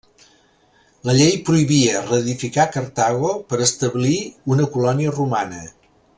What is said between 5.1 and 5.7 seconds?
romana.